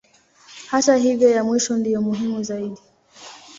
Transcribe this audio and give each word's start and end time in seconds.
Hata 0.69 0.95
hivyo 0.95 1.29
ya 1.31 1.43
mwisho 1.43 1.77
ndiyo 1.77 2.01
muhimu 2.01 2.43
zaidi. 2.43 2.81